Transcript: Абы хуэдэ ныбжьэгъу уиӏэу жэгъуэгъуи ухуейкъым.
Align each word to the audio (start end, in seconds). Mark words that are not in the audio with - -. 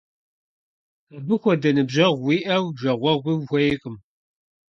Абы 1.15 1.35
хуэдэ 1.41 1.69
ныбжьэгъу 1.75 2.21
уиӏэу 2.27 2.65
жэгъуэгъуи 2.79 3.33
ухуейкъым. 3.41 3.95